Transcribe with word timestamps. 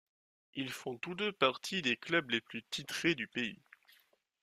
Ils 0.55 0.71
font 0.71 0.97
tous 0.97 1.13
deux 1.13 1.31
partie 1.31 1.83
des 1.83 1.95
clubs 1.95 2.31
les 2.31 2.41
plus 2.41 2.63
titrés 2.71 3.13
du 3.13 3.27
pays. 3.27 3.61